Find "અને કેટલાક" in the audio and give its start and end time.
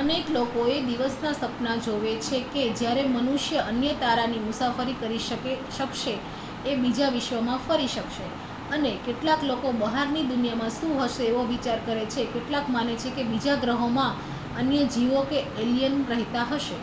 8.70-9.40